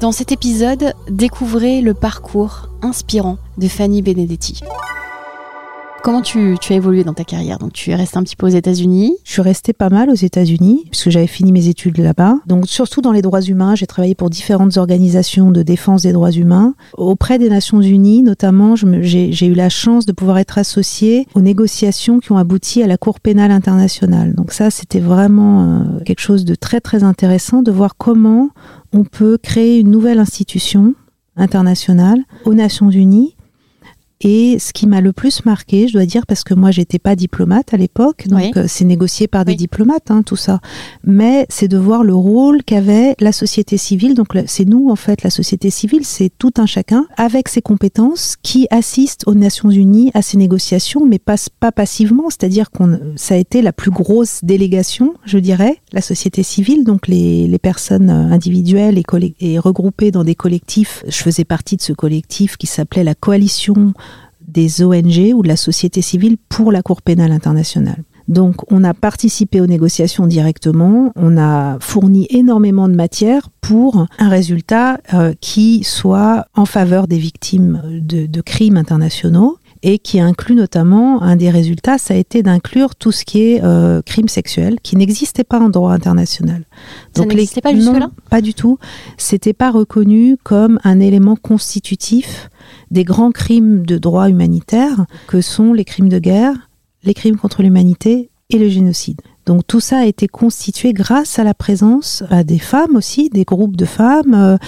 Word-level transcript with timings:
Dans 0.00 0.12
cet 0.12 0.30
épisode, 0.30 0.92
découvrez 1.10 1.80
le 1.80 1.92
parcours 1.92 2.68
inspirant 2.82 3.36
de 3.56 3.66
Fanny 3.66 4.00
Benedetti. 4.00 4.60
Comment 6.04 6.22
tu, 6.22 6.56
as 6.70 6.74
évolué 6.74 7.02
dans 7.02 7.14
ta 7.14 7.24
carrière? 7.24 7.58
Donc 7.58 7.72
tu 7.72 7.90
es 7.90 7.94
resté 7.96 8.16
un 8.16 8.22
petit 8.22 8.36
peu 8.36 8.46
aux 8.46 8.50
États-Unis. 8.50 9.16
Je 9.24 9.32
suis 9.32 9.42
restée 9.42 9.72
pas 9.72 9.90
mal 9.90 10.08
aux 10.08 10.14
États-Unis 10.14 10.84
puisque 10.90 11.10
j'avais 11.10 11.26
fini 11.26 11.50
mes 11.50 11.66
études 11.66 11.98
là-bas. 11.98 12.36
Donc 12.46 12.68
surtout 12.68 13.00
dans 13.00 13.10
les 13.10 13.22
droits 13.22 13.42
humains, 13.42 13.74
j'ai 13.74 13.88
travaillé 13.88 14.14
pour 14.14 14.30
différentes 14.30 14.76
organisations 14.76 15.50
de 15.50 15.62
défense 15.62 16.02
des 16.02 16.12
droits 16.12 16.30
humains. 16.30 16.74
Auprès 16.96 17.38
des 17.38 17.50
Nations 17.50 17.80
Unies, 17.80 18.22
notamment, 18.22 18.76
j'ai 18.76 19.46
eu 19.46 19.54
la 19.54 19.68
chance 19.68 20.06
de 20.06 20.12
pouvoir 20.12 20.38
être 20.38 20.58
associée 20.58 21.26
aux 21.34 21.40
négociations 21.40 22.20
qui 22.20 22.30
ont 22.30 22.38
abouti 22.38 22.82
à 22.82 22.86
la 22.86 22.96
Cour 22.96 23.18
pénale 23.18 23.50
internationale. 23.50 24.34
Donc 24.34 24.52
ça, 24.52 24.70
c'était 24.70 25.00
vraiment 25.00 25.62
euh, 25.62 26.00
quelque 26.06 26.20
chose 26.20 26.44
de 26.44 26.54
très 26.54 26.80
très 26.80 27.02
intéressant 27.02 27.62
de 27.62 27.72
voir 27.72 27.96
comment 27.96 28.50
on 28.92 29.04
peut 29.04 29.38
créer 29.42 29.78
une 29.78 29.90
nouvelle 29.90 30.18
institution 30.18 30.94
internationale 31.36 32.20
aux 32.44 32.54
Nations 32.54 32.90
Unies 32.90 33.36
et 34.20 34.58
ce 34.58 34.72
qui 34.72 34.86
m'a 34.86 35.00
le 35.00 35.12
plus 35.12 35.44
marqué, 35.44 35.86
je 35.86 35.92
dois 35.92 36.06
dire, 36.06 36.26
parce 36.26 36.42
que 36.42 36.54
moi 36.54 36.70
j'étais 36.70 36.98
pas 36.98 37.14
diplomate 37.14 37.72
à 37.72 37.76
l'époque, 37.76 38.26
donc 38.26 38.56
euh, 38.56 38.64
c'est 38.66 38.84
négocié 38.84 39.28
par 39.28 39.44
des 39.44 39.54
diplomates, 39.54 40.10
hein, 40.10 40.22
tout 40.22 40.36
ça. 40.36 40.60
Mais 41.04 41.46
c'est 41.48 41.68
de 41.68 41.78
voir 41.78 42.02
le 42.02 42.14
rôle 42.14 42.64
qu'avait 42.64 43.14
la 43.20 43.30
société 43.30 43.76
civile. 43.76 44.14
Donc 44.14 44.36
c'est 44.46 44.64
nous 44.64 44.88
en 44.90 44.96
fait, 44.96 45.22
la 45.22 45.30
société 45.30 45.70
civile, 45.70 46.04
c'est 46.04 46.32
tout 46.36 46.52
un 46.58 46.66
chacun 46.66 47.06
avec 47.16 47.48
ses 47.48 47.62
compétences 47.62 48.36
qui 48.42 48.66
assiste 48.70 49.22
aux 49.26 49.34
Nations 49.34 49.70
Unies 49.70 50.10
à 50.14 50.22
ces 50.22 50.36
négociations, 50.36 51.06
mais 51.06 51.18
passe 51.18 51.48
pas 51.48 51.70
passivement. 51.70 52.28
C'est-à-dire 52.28 52.70
qu'on, 52.70 52.98
ça 53.14 53.34
a 53.34 53.38
été 53.38 53.62
la 53.62 53.72
plus 53.72 53.92
grosse 53.92 54.40
délégation, 54.42 55.14
je 55.24 55.38
dirais, 55.38 55.76
la 55.92 56.02
société 56.02 56.42
civile, 56.42 56.84
donc 56.84 57.06
les, 57.06 57.46
les 57.46 57.58
personnes 57.58 58.10
individuelles 58.10 58.98
et, 58.98 59.34
et 59.40 59.58
regroupées 59.60 60.10
dans 60.10 60.24
des 60.24 60.34
collectifs. 60.34 61.04
Je 61.06 61.18
faisais 61.18 61.44
partie 61.44 61.76
de 61.76 61.82
ce 61.82 61.92
collectif 61.92 62.56
qui 62.56 62.66
s'appelait 62.66 63.04
la 63.04 63.14
coalition 63.14 63.94
des 64.48 64.82
ONG 64.82 65.32
ou 65.34 65.42
de 65.42 65.48
la 65.48 65.56
société 65.56 66.02
civile 66.02 66.36
pour 66.48 66.72
la 66.72 66.82
Cour 66.82 67.02
pénale 67.02 67.32
internationale. 67.32 68.02
Donc 68.28 68.70
on 68.70 68.84
a 68.84 68.92
participé 68.92 69.60
aux 69.60 69.66
négociations 69.66 70.26
directement, 70.26 71.12
on 71.16 71.38
a 71.38 71.78
fourni 71.80 72.26
énormément 72.30 72.88
de 72.88 72.94
matière 72.94 73.48
pour 73.62 74.06
un 74.18 74.28
résultat 74.28 74.98
euh, 75.14 75.32
qui 75.40 75.82
soit 75.82 76.46
en 76.54 76.66
faveur 76.66 77.08
des 77.08 77.18
victimes 77.18 77.82
de, 77.86 78.40
crimes 78.42 78.76
internationaux 78.76 79.56
et 79.82 79.98
qui 79.98 80.20
inclut 80.20 80.54
notamment 80.54 81.22
un 81.22 81.36
des 81.36 81.50
résultats, 81.50 81.98
ça 81.98 82.14
a 82.14 82.16
été 82.16 82.42
d'inclure 82.42 82.96
tout 82.96 83.12
ce 83.12 83.24
qui 83.24 83.42
est 83.42 83.62
euh, 83.62 84.02
crime 84.02 84.28
sexuel, 84.28 84.78
qui 84.82 84.96
n'existait 84.96 85.44
pas 85.44 85.60
en 85.60 85.68
droit 85.68 85.92
international. 85.92 86.64
Donc 87.14 87.28
n'existait 87.28 87.60
pas 87.60 87.74
jusque-là 87.74 88.10
Pas 88.30 88.40
du 88.40 88.54
tout. 88.54 88.78
C'était 89.16 89.52
pas 89.52 89.70
reconnu 89.70 90.36
comme 90.42 90.78
un 90.84 91.00
élément 91.00 91.36
constitutif 91.36 92.50
des 92.90 93.04
grands 93.04 93.30
crimes 93.30 93.84
de 93.86 93.98
droit 93.98 94.28
humanitaire 94.28 95.06
que 95.26 95.40
sont 95.40 95.72
les 95.72 95.84
crimes 95.84 96.08
de 96.08 96.18
guerre, 96.18 96.54
les 97.04 97.14
crimes 97.14 97.36
contre 97.36 97.62
l'humanité 97.62 98.30
et 98.50 98.58
le 98.58 98.68
génocide. 98.68 99.20
Donc 99.48 99.66
tout 99.66 99.80
ça 99.80 100.00
a 100.00 100.04
été 100.04 100.28
constitué 100.28 100.92
grâce 100.92 101.38
à 101.38 101.42
la 101.42 101.54
présence 101.54 102.22
à 102.28 102.44
des 102.44 102.58
femmes 102.58 102.96
aussi, 102.96 103.30
des 103.30 103.44
groupes 103.44 103.78
de 103.78 103.86
femmes, 103.86 104.34
euh, 104.34 104.58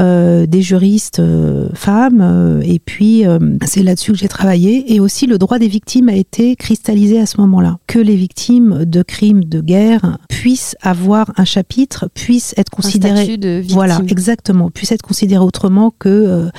euh, 0.00 0.46
des 0.46 0.60
juristes 0.60 1.20
euh, 1.20 1.68
femmes, 1.72 2.60
et 2.64 2.80
puis 2.80 3.22
c'est 3.64 3.84
là-dessus 3.84 4.10
que 4.10 4.18
j'ai 4.18 4.26
travaillé. 4.26 4.92
Et 4.92 4.98
aussi 4.98 5.28
le 5.28 5.38
droit 5.38 5.60
des 5.60 5.68
victimes 5.68 6.08
a 6.08 6.16
été 6.16 6.56
cristallisé 6.56 7.20
à 7.20 7.26
ce 7.26 7.40
moment-là, 7.42 7.78
que 7.86 8.00
les 8.00 8.16
victimes 8.16 8.84
de 8.84 9.02
crimes 9.02 9.44
de 9.44 9.60
guerre 9.60 10.18
puissent 10.28 10.74
avoir 10.82 11.32
un 11.36 11.44
chapitre, 11.44 12.08
puissent 12.12 12.54
être 12.56 12.70
considérées, 12.70 13.36
de 13.36 13.62
voilà, 13.68 14.00
exactement, 14.08 14.68
puissent 14.68 14.90
être 14.90 15.02
considérées 15.02 15.44
autrement 15.44 15.94
que 15.96 16.50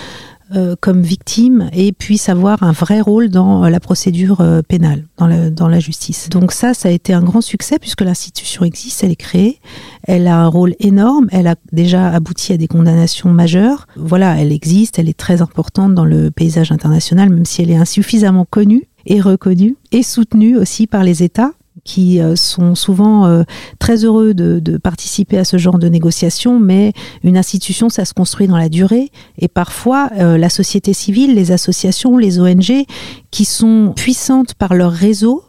euh, 0.53 0.75
comme 0.79 1.01
victime 1.01 1.71
et 1.73 1.91
puisse 1.91 2.29
avoir 2.29 2.61
un 2.61 2.71
vrai 2.71 3.01
rôle 3.01 3.29
dans 3.29 3.63
euh, 3.63 3.69
la 3.69 3.79
procédure 3.79 4.41
euh, 4.41 4.61
pénale, 4.61 5.07
dans, 5.17 5.49
dans 5.49 5.67
la 5.67 5.79
justice. 5.79 6.29
Donc 6.29 6.51
ça, 6.51 6.75
ça 6.75 6.89
a 6.89 6.91
été 6.91 7.13
un 7.13 7.23
grand 7.23 7.41
succès 7.41 7.79
puisque 7.79 8.01
l'institution 8.01 8.63
existe, 8.63 9.03
elle 9.03 9.09
est 9.09 9.15
créée, 9.15 9.59
elle 10.03 10.27
a 10.27 10.37
un 10.37 10.47
rôle 10.47 10.75
énorme, 10.79 11.29
elle 11.31 11.47
a 11.47 11.55
déjà 11.71 12.09
abouti 12.09 12.53
à 12.53 12.57
des 12.57 12.67
condamnations 12.67 13.29
majeures. 13.29 13.87
Voilà, 13.95 14.39
elle 14.39 14.51
existe, 14.51 14.99
elle 14.99 15.09
est 15.09 15.17
très 15.17 15.41
importante 15.41 15.95
dans 15.95 16.05
le 16.05 16.29
paysage 16.29 16.71
international, 16.71 17.31
même 17.31 17.45
si 17.45 17.63
elle 17.63 17.71
est 17.71 17.77
insuffisamment 17.77 18.45
connue 18.47 18.83
et 19.07 19.21
reconnue 19.21 19.77
et 19.91 20.03
soutenue 20.03 20.57
aussi 20.57 20.85
par 20.85 21.03
les 21.03 21.23
États 21.23 21.53
qui 21.85 22.19
euh, 22.19 22.35
sont 22.35 22.75
souvent 22.75 23.27
euh, 23.27 23.43
très 23.79 24.03
heureux 24.03 24.33
de, 24.33 24.77
participer 24.77 25.37
à 25.37 25.45
ce 25.45 25.57
genre 25.57 25.79
de 25.79 25.87
négociations, 25.87 26.59
mais 26.59 26.91
une 27.23 27.37
institution, 27.37 27.87
ça 27.87 28.03
se 28.03 28.13
construit 28.13 28.47
dans 28.47 28.57
la 28.57 28.67
durée. 28.67 29.11
Et 29.37 29.47
parfois, 29.47 30.09
euh, 30.17 30.37
la 30.37 30.49
société 30.49 30.93
civile, 30.93 31.35
les 31.35 31.51
associations, 31.51 32.17
les 32.17 32.39
ONG, 32.39 32.85
qui 33.31 33.45
sont 33.45 33.93
puissantes 33.95 34.55
par 34.55 34.73
leur 34.73 34.91
réseau, 34.91 35.43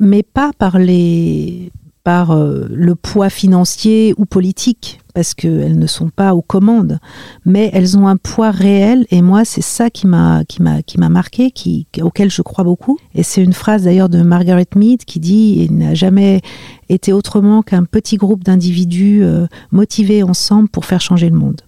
mais 0.00 0.22
pas 0.22 0.50
par 0.58 0.78
les 0.78 1.70
par 2.08 2.34
le 2.34 2.94
poids 2.94 3.28
financier 3.28 4.14
ou 4.16 4.24
politique 4.24 4.98
parce 5.12 5.34
qu'elles 5.34 5.78
ne 5.78 5.86
sont 5.86 6.08
pas 6.08 6.34
aux 6.34 6.40
commandes, 6.40 7.00
mais 7.44 7.68
elles 7.74 7.98
ont 7.98 8.08
un 8.08 8.16
poids 8.16 8.50
réel 8.50 9.04
et 9.10 9.20
moi 9.20 9.44
c'est 9.44 9.60
ça 9.60 9.90
qui 9.90 10.06
m'a 10.06 10.42
qui 10.46 10.62
m'a 10.62 10.80
qui 10.80 10.96
m'a 10.96 11.10
marqué, 11.10 11.50
qui, 11.50 11.86
auquel 12.00 12.30
je 12.30 12.40
crois 12.40 12.64
beaucoup. 12.64 12.98
Et 13.14 13.22
c'est 13.22 13.44
une 13.44 13.52
phrase 13.52 13.82
d'ailleurs 13.82 14.08
de 14.08 14.22
Margaret 14.22 14.68
Mead 14.74 15.04
qui 15.04 15.20
dit 15.20 15.66
il 15.68 15.76
n'a 15.76 15.92
jamais 15.92 16.40
été 16.88 17.12
autrement 17.12 17.60
qu'un 17.60 17.84
petit 17.84 18.16
groupe 18.16 18.42
d'individus 18.42 19.22
euh, 19.22 19.46
motivés 19.70 20.22
ensemble 20.22 20.70
pour 20.70 20.86
faire 20.86 21.02
changer 21.02 21.28
le 21.28 21.36
monde. 21.36 21.60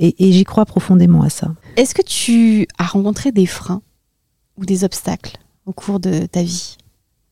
Et 0.00 0.32
j'y 0.32 0.44
crois 0.44 0.66
profondément 0.66 1.22
à 1.22 1.30
ça. 1.30 1.54
Est-ce 1.76 1.94
que 1.94 2.02
tu 2.02 2.68
as 2.76 2.84
rencontré 2.84 3.32
des 3.32 3.46
freins 3.46 3.80
ou 4.58 4.66
des 4.66 4.84
obstacles 4.84 5.38
au 5.64 5.72
cours 5.72 5.98
de 5.98 6.26
ta 6.26 6.42
vie? 6.42 6.76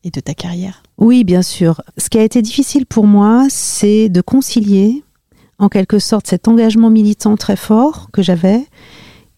Et 0.07 0.11
de 0.11 0.19
ta 0.19 0.33
carrière 0.33 0.83
Oui, 0.97 1.23
bien 1.23 1.41
sûr. 1.41 1.81
Ce 1.97 2.09
qui 2.09 2.17
a 2.17 2.23
été 2.23 2.41
difficile 2.41 2.85
pour 2.85 3.05
moi, 3.05 3.45
c'est 3.49 4.09
de 4.09 4.21
concilier 4.21 5.03
en 5.59 5.69
quelque 5.69 5.99
sorte 5.99 6.27
cet 6.27 6.47
engagement 6.47 6.89
militant 6.89 7.35
très 7.35 7.55
fort 7.55 8.09
que 8.11 8.21
j'avais, 8.21 8.65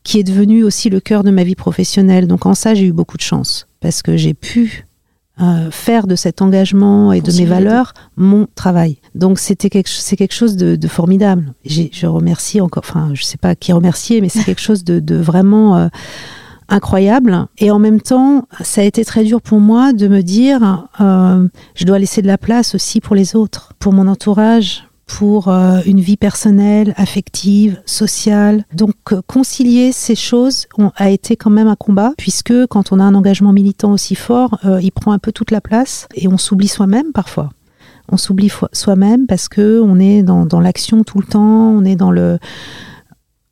qui 0.03 0.19
est 0.19 0.23
devenu 0.23 0.63
aussi 0.63 0.89
le 0.89 0.99
cœur 0.99 1.23
de 1.23 1.31
ma 1.31 1.43
vie 1.43 1.55
professionnelle. 1.55 2.27
Donc 2.27 2.45
en 2.45 2.53
ça, 2.53 2.73
j'ai 2.73 2.85
eu 2.85 2.91
beaucoup 2.91 3.17
de 3.17 3.21
chance, 3.21 3.67
parce 3.79 4.01
que 4.01 4.17
j'ai 4.17 4.33
pu 4.33 4.85
euh, 5.41 5.71
faire 5.71 6.05
de 6.05 6.15
cet 6.15 6.41
engagement 6.41 7.13
et 7.13 7.21
de 7.21 7.31
mes 7.31 7.45
valeurs 7.45 7.93
mon 8.17 8.47
travail. 8.55 8.97
Donc 9.15 9.39
c'était 9.39 9.69
quelque, 9.69 9.89
c'est 9.89 10.17
quelque 10.17 10.33
chose 10.33 10.57
de, 10.57 10.87
formidable. 10.87 11.53
je 11.65 12.07
remercie 12.07 12.59
encore, 12.59 12.83
enfin 12.85 13.11
je 13.13 13.23
sais 13.23 13.37
pas 13.37 13.55
qui 13.55 13.71
remercier, 13.71 14.19
mais 14.19 14.27
c'est 14.27 14.43
quelque 14.45 14.61
chose 14.61 14.83
de, 14.83 15.15
vraiment 15.15 15.77
euh, 15.77 15.87
incroyable. 16.69 17.47
Et 17.57 17.71
en 17.71 17.79
même 17.79 18.01
temps, 18.01 18.47
ça 18.61 18.81
a 18.81 18.83
été 18.83 19.03
très 19.03 19.23
dur 19.23 19.41
pour 19.41 19.59
moi 19.59 19.93
de 19.93 20.07
me 20.07 20.21
dire, 20.21 20.87
euh, 21.01 21.47
je 21.75 21.85
dois 21.85 21.99
laisser 21.99 22.21
de 22.21 22.27
la 22.27 22.37
place 22.37 22.75
aussi 22.75 23.01
pour 23.01 23.15
les 23.15 23.35
autres, 23.35 23.73
pour 23.79 23.93
mon 23.93 24.07
entourage, 24.07 24.89
pour 25.09 25.47
euh, 25.47 25.81
une 25.85 25.99
vie 25.99 26.17
personnelle, 26.17 26.93
affective, 26.95 27.81
sociale. 27.85 28.63
Donc 28.73 28.93
euh, 29.11 29.21
concilier 29.25 29.91
ces 29.91 30.15
choses 30.15 30.67
a 30.95 31.09
été 31.09 31.35
quand 31.35 31.49
même 31.49 31.67
un 31.67 31.75
combat, 31.75 32.13
puisque 32.17 32.53
quand 32.67 32.91
on 32.91 32.99
a 32.99 33.03
un 33.03 33.15
engagement 33.15 33.51
militant 33.51 33.91
aussi 33.91 34.15
fort, 34.15 34.59
euh, 34.65 34.79
il 34.81 34.91
prend 34.91 35.11
un 35.11 35.19
peu 35.19 35.31
toute 35.31 35.51
la 35.51 35.61
place 35.61 36.07
et 36.13 36.27
on 36.27 36.37
s'oublie 36.37 36.67
soi-même 36.67 37.11
parfois. 37.11 37.49
On 38.11 38.17
s'oublie 38.17 38.51
soi-même 38.71 39.25
parce 39.27 39.49
que 39.49 39.81
on 39.81 39.99
est 39.99 40.21
dans, 40.21 40.45
dans 40.45 40.59
l'action 40.59 41.03
tout 41.03 41.19
le 41.19 41.25
temps, 41.25 41.71
on 41.71 41.83
est 41.83 41.95
dans 41.95 42.11
le 42.11 42.37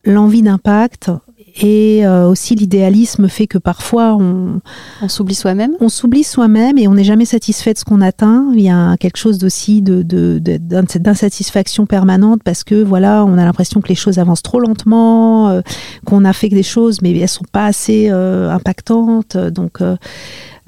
l'envie 0.06 0.42
d'impact 0.42 1.12
et 1.60 2.06
euh, 2.06 2.28
aussi 2.28 2.56
l'idéalisme 2.56 3.28
fait 3.28 3.48
que 3.48 3.58
parfois 3.58 4.16
on, 4.16 4.62
on 5.02 5.08
s'oublie 5.08 5.36
soi-même. 5.36 5.72
On 5.80 5.90
s'oublie 5.90 6.24
soi-même 6.24 6.78
et 6.78 6.88
on 6.88 6.94
n'est 6.94 7.04
jamais 7.04 7.26
satisfait 7.26 7.74
de 7.74 7.80
ce 7.80 7.86
qu'on 7.86 8.02
atteint. 8.02 8.48
Il 8.54 8.62
y 8.62 8.70
a 8.70 8.96
quelque 8.98 9.18
chose 9.18 9.44
aussi 9.44 9.82
de, 9.82 10.04
d'insatisfaction 10.04 11.86
permanente 11.86 12.42
parce 12.44 12.64
que 12.64 12.84
voilà, 12.84 13.26
on 13.26 13.38
a 13.38 13.46
l'impression 13.46 13.82
que 13.82 13.90
les 13.90 13.96
choses 13.96 14.20
avancent 14.20 14.44
trop 14.44 14.60
lentement, 14.60 15.50
euh, 15.50 15.62
qu'on 16.06 16.26
a 16.26 16.34
fait 16.34 16.50
des 16.50 16.64
choses 16.64 17.02
mais 17.02 17.18
elles 17.18 17.28
sont 17.28 17.46
pas 17.52 17.66
assez 17.66 18.08
euh, 18.10 18.52
impactantes. 18.52 19.38
Donc 19.38 19.80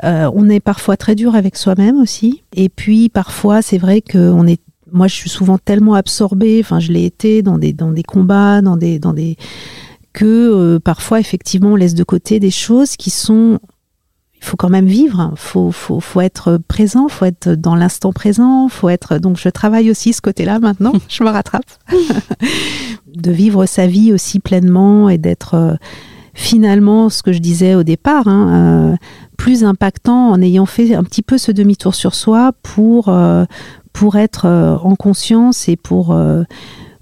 on 0.02 0.50
est 0.50 0.60
parfois 0.60 0.98
très 0.98 1.14
dur 1.14 1.36
avec 1.36 1.56
soi-même 1.56 2.02
aussi. 2.02 2.44
Et 2.56 2.70
puis 2.70 3.10
parfois, 3.10 3.62
c'est 3.62 3.78
vrai 3.78 4.02
qu'on 4.02 4.48
est 4.48 4.60
moi, 4.92 5.06
je 5.06 5.14
suis 5.14 5.30
souvent 5.30 5.60
tellement 5.60 5.94
absorbée, 5.94 6.60
enfin, 6.64 6.80
je 6.80 6.92
l'ai 6.92 7.06
été 7.06 7.44
dans 7.44 7.60
des, 7.60 7.74
dans 7.74 7.92
des 7.92 8.02
combats, 8.02 8.62
dans 8.62 8.76
des, 8.76 8.98
dans 8.98 9.14
des, 9.14 9.38
que 10.14 10.26
euh, 10.26 10.80
parfois, 10.80 11.20
effectivement, 11.20 11.70
on 11.70 11.76
laisse 11.76 11.96
de 11.96 12.04
côté 12.04 12.40
des 12.40 12.52
choses 12.52 12.96
qui 12.96 13.10
sont 13.10 13.60
il 14.42 14.46
faut 14.46 14.56
quand 14.56 14.70
même 14.70 14.86
vivre, 14.86 15.34
faut, 15.36 15.70
faut, 15.70 16.00
faut 16.00 16.22
être 16.22 16.58
présent, 16.70 17.10
faut 17.10 17.26
être 17.26 17.50
dans 17.50 17.76
l'instant 17.76 18.14
présent, 18.14 18.70
faut 18.70 18.88
être. 18.88 19.18
Donc 19.18 19.38
je 19.38 19.50
travaille 19.50 19.92
aussi 19.92 20.14
ce 20.14 20.22
côté-là 20.22 20.60
maintenant, 20.60 20.94
je 21.10 21.24
me 21.24 21.30
rattrape, 21.30 21.66
de 23.08 23.32
vivre 23.32 23.66
sa 23.66 23.86
vie 23.86 24.14
aussi 24.14 24.40
pleinement 24.40 25.10
et 25.10 25.18
d'être 25.18 25.56
euh, 25.56 25.76
finalement 26.34 27.10
ce 27.10 27.22
que 27.22 27.34
je 27.34 27.40
disais 27.40 27.76
au 27.76 27.84
départ, 27.84 28.30
hein, 28.30 28.94
euh, 28.94 28.96
plus 29.38 29.66
impactant 29.66 30.30
en 30.30 30.42
ayant 30.42 30.66
fait 30.66 30.96
un 30.96 31.04
petit 31.04 31.22
peu 31.22 31.38
ce 31.38 31.52
demi-tour 31.52 31.94
sur 31.94 32.16
soi 32.16 32.54
pour 32.64 33.14
pour 33.92 34.16
être 34.16 34.46
en 34.48 34.96
conscience 34.96 35.68
et 35.68 35.76
pour 35.76 36.18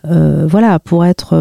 voilà 0.04 0.80
pour 0.80 1.04
être 1.04 1.36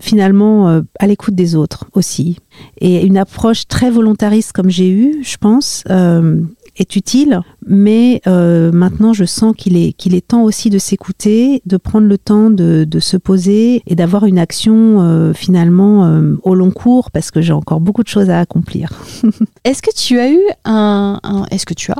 finalement 0.00 0.68
euh, 0.68 0.80
à 0.98 1.06
l'écoute 1.06 1.34
des 1.34 1.54
autres 1.54 1.86
aussi. 1.92 2.38
Et 2.80 3.06
une 3.06 3.16
approche 3.16 3.68
très 3.68 3.90
volontariste 3.90 4.52
comme 4.52 4.70
j'ai 4.70 4.90
eu, 4.90 5.20
je 5.22 5.36
pense, 5.36 5.84
euh, 5.90 6.40
est 6.76 6.96
utile, 6.96 7.40
mais 7.66 8.20
euh, 8.26 8.72
maintenant 8.72 9.12
je 9.12 9.24
sens 9.24 9.54
qu'il 9.56 9.76
est, 9.76 9.92
qu'il 9.92 10.14
est 10.14 10.26
temps 10.26 10.42
aussi 10.42 10.70
de 10.70 10.78
s'écouter, 10.78 11.62
de 11.66 11.76
prendre 11.76 12.06
le 12.06 12.16
temps 12.16 12.50
de, 12.50 12.84
de 12.84 13.00
se 13.00 13.16
poser 13.16 13.82
et 13.86 13.94
d'avoir 13.94 14.24
une 14.24 14.38
action 14.38 15.32
finalement 15.34 16.20
au 16.42 16.54
long 16.54 16.70
cours 16.70 17.10
parce 17.10 17.30
que 17.30 17.40
j'ai 17.40 17.52
encore 17.52 17.80
beaucoup 17.80 18.02
de 18.02 18.08
choses 18.08 18.30
à 18.30 18.40
accomplir. 18.40 18.92
est-ce 19.64 19.82
que 19.82 19.94
tu 19.94 20.18
as 20.18 20.30
eu 20.30 20.40
un, 20.64 21.20
que 21.66 21.74
tu 21.74 21.92
as 21.92 21.98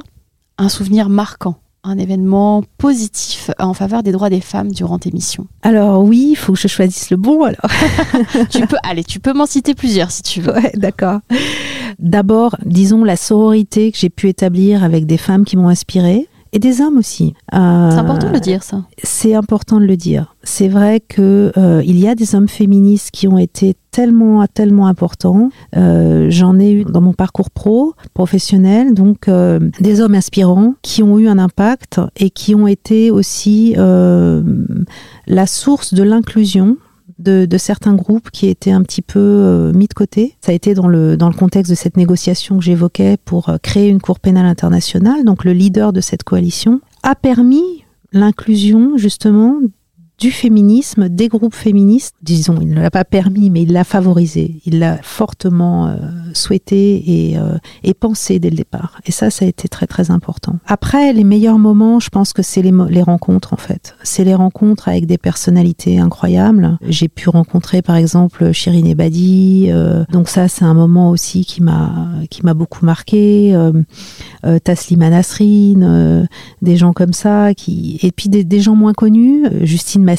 un 0.58 0.68
souvenir 0.68 1.08
marquant? 1.08 1.56
Un 1.82 1.98
événement 1.98 2.62
positif 2.78 3.50
en 3.58 3.74
faveur 3.74 4.02
des 4.02 4.12
droits 4.12 4.30
des 4.30 4.40
femmes 4.40 4.70
durant 4.70 4.98
tes 4.98 5.10
missions 5.10 5.46
Alors 5.62 6.02
oui, 6.02 6.28
il 6.32 6.36
faut 6.36 6.52
que 6.52 6.58
je 6.58 6.68
choisisse 6.68 7.10
le 7.10 7.16
bon 7.16 7.44
alors. 7.44 7.56
tu 8.50 8.66
peux, 8.66 8.76
allez, 8.82 9.04
tu 9.04 9.20
peux 9.20 9.32
m'en 9.32 9.46
citer 9.46 9.74
plusieurs 9.74 10.10
si 10.10 10.22
tu 10.22 10.40
veux. 10.40 10.54
Ouais, 10.54 10.72
d'accord. 10.74 11.20
D'abord, 11.98 12.56
disons 12.64 13.04
la 13.04 13.16
sororité 13.16 13.92
que 13.92 13.98
j'ai 13.98 14.10
pu 14.10 14.28
établir 14.28 14.84
avec 14.84 15.06
des 15.06 15.18
femmes 15.18 15.44
qui 15.44 15.56
m'ont 15.56 15.68
inspirée 15.68 16.28
et 16.52 16.58
des 16.58 16.80
hommes 16.80 16.98
aussi. 16.98 17.34
Euh, 17.54 17.90
c'est 17.90 17.98
important 17.98 18.28
de 18.28 18.32
le 18.32 18.40
dire, 18.40 18.62
ça. 18.62 18.84
C'est 19.02 19.34
important 19.34 19.78
de 19.78 19.84
le 19.84 19.96
dire. 19.96 20.34
C'est 20.42 20.68
vrai 20.68 21.00
que 21.00 21.52
euh, 21.56 21.82
il 21.84 21.98
y 21.98 22.08
a 22.08 22.14
des 22.14 22.34
hommes 22.34 22.48
féministes 22.48 23.10
qui 23.12 23.28
ont 23.28 23.38
été 23.38 23.76
tellement 23.90 24.44
tellement 24.46 24.86
importants. 24.86 25.50
Euh, 25.76 26.26
j'en 26.30 26.58
ai 26.58 26.72
eu 26.72 26.84
dans 26.84 27.00
mon 27.00 27.12
parcours 27.12 27.50
pro 27.50 27.94
professionnel, 28.14 28.94
donc 28.94 29.28
des 29.80 30.00
hommes 30.00 30.14
inspirants 30.14 30.74
qui 30.82 31.02
ont 31.02 31.18
eu 31.18 31.28
un 31.28 31.38
impact 31.38 32.00
et 32.16 32.30
qui 32.30 32.54
ont 32.54 32.66
été 32.66 33.10
aussi 33.10 33.74
la 33.76 35.46
source 35.46 35.94
de 35.94 36.02
l'inclusion 36.02 36.76
de, 37.20 37.58
certains 37.58 37.94
groupes 37.94 38.30
qui 38.30 38.48
étaient 38.48 38.70
un 38.70 38.82
petit 38.82 39.02
peu 39.02 39.18
euh, 39.18 39.72
mis 39.72 39.86
de 39.86 39.94
côté. 39.94 40.36
Ça 40.40 40.52
a 40.52 40.54
été 40.54 40.74
dans 40.74 40.88
le, 40.88 41.16
dans 41.16 41.28
le 41.28 41.34
contexte 41.34 41.70
de 41.70 41.76
cette 41.76 41.96
négociation 41.96 42.58
que 42.58 42.64
j'évoquais 42.64 43.16
pour 43.24 43.48
euh, 43.48 43.58
créer 43.62 43.88
une 43.88 44.00
Cour 44.00 44.18
pénale 44.18 44.46
internationale. 44.46 45.24
Donc 45.24 45.44
le 45.44 45.52
leader 45.52 45.92
de 45.92 46.00
cette 46.00 46.24
coalition 46.24 46.80
a 47.02 47.14
permis 47.14 47.84
l'inclusion 48.12 48.96
justement 48.96 49.56
du 50.20 50.30
féminisme, 50.30 51.08
des 51.08 51.28
groupes 51.28 51.54
féministes. 51.54 52.14
Disons, 52.22 52.58
il 52.60 52.68
ne 52.68 52.80
l'a 52.80 52.90
pas 52.90 53.04
permis, 53.04 53.48
mais 53.48 53.62
il 53.62 53.72
l'a 53.72 53.84
favorisé. 53.84 54.60
Il 54.66 54.78
l'a 54.78 54.98
fortement 55.02 55.86
euh, 55.86 55.96
souhaité 56.34 57.30
et, 57.30 57.38
euh, 57.38 57.56
et, 57.82 57.94
pensé 57.94 58.38
dès 58.38 58.50
le 58.50 58.56
départ. 58.56 59.00
Et 59.06 59.12
ça, 59.12 59.30
ça 59.30 59.46
a 59.46 59.48
été 59.48 59.66
très 59.68 59.86
très 59.86 60.10
important. 60.10 60.56
Après, 60.66 61.14
les 61.14 61.24
meilleurs 61.24 61.58
moments, 61.58 62.00
je 62.00 62.10
pense 62.10 62.34
que 62.34 62.42
c'est 62.42 62.60
les, 62.60 62.72
les 62.90 63.02
rencontres 63.02 63.54
en 63.54 63.56
fait. 63.56 63.96
C'est 64.02 64.24
les 64.24 64.34
rencontres 64.34 64.88
avec 64.88 65.06
des 65.06 65.16
personnalités 65.16 65.98
incroyables. 65.98 66.76
J'ai 66.86 67.08
pu 67.08 67.30
rencontrer 67.30 67.80
par 67.80 67.96
exemple 67.96 68.52
Shirin 68.52 68.84
Ebadi. 68.84 69.68
Euh, 69.70 70.04
donc 70.12 70.28
ça, 70.28 70.48
c'est 70.48 70.66
un 70.66 70.74
moment 70.74 71.08
aussi 71.10 71.46
qui 71.46 71.62
m'a 71.62 72.10
qui 72.28 72.44
m'a 72.44 72.52
beaucoup 72.52 72.84
marqué. 72.84 73.54
Euh, 73.54 73.72
Taslima 74.62 75.08
Nasrin, 75.08 76.26
des 76.60 76.76
gens 76.76 76.92
comme 76.92 77.14
ça 77.14 77.54
qui 77.54 77.98
et 78.02 78.12
puis 78.12 78.28
des, 78.28 78.44
des 78.44 78.60
gens 78.60 78.76
moins 78.76 78.92
connus. 78.92 79.46
Justine 79.62 80.09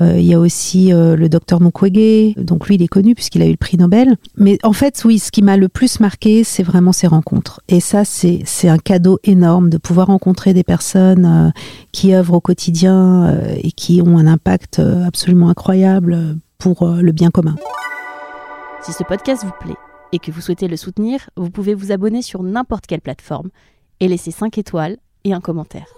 Euh, 0.00 0.18
il 0.18 0.26
y 0.26 0.34
a 0.34 0.38
aussi 0.38 0.92
euh, 0.92 1.16
le 1.16 1.28
docteur 1.28 1.60
Mukwege, 1.60 2.34
donc 2.36 2.68
lui 2.68 2.76
il 2.76 2.82
est 2.82 2.88
connu 2.88 3.14
puisqu'il 3.14 3.42
a 3.42 3.46
eu 3.46 3.52
le 3.52 3.56
prix 3.56 3.76
Nobel. 3.76 4.16
Mais 4.36 4.58
en 4.62 4.72
fait, 4.72 5.02
oui, 5.04 5.18
ce 5.18 5.30
qui 5.30 5.42
m'a 5.42 5.56
le 5.56 5.68
plus 5.68 6.00
marqué, 6.00 6.44
c'est 6.44 6.62
vraiment 6.62 6.92
ces 6.92 7.06
rencontres. 7.06 7.60
Et 7.68 7.80
ça, 7.80 8.04
c'est 8.04 8.68
un 8.68 8.78
cadeau 8.78 9.18
énorme 9.24 9.70
de 9.70 9.78
pouvoir 9.78 10.08
rencontrer 10.08 10.54
des 10.54 10.64
personnes 10.64 11.24
euh, 11.24 11.50
qui 11.92 12.14
œuvrent 12.14 12.34
au 12.34 12.40
quotidien 12.40 13.38
et 13.56 13.72
qui 13.72 14.02
ont 14.02 14.18
un 14.18 14.26
impact 14.26 14.80
absolument 15.06 15.48
incroyable 15.48 16.36
pour 16.58 16.86
le 16.86 17.12
bien 17.12 17.30
commun. 17.30 17.56
Si 18.82 18.92
ce 18.92 19.02
podcast 19.04 19.44
vous 19.44 19.52
plaît 19.60 19.76
et 20.12 20.18
que 20.18 20.30
vous 20.30 20.40
souhaitez 20.40 20.68
le 20.68 20.76
soutenir, 20.76 21.30
vous 21.36 21.50
pouvez 21.50 21.74
vous 21.74 21.92
abonner 21.92 22.22
sur 22.22 22.42
n'importe 22.42 22.86
quelle 22.86 23.00
plateforme 23.00 23.48
et 24.00 24.08
laisser 24.08 24.30
5 24.30 24.56
étoiles 24.58 24.96
et 25.24 25.32
un 25.32 25.40
commentaire. 25.40 25.97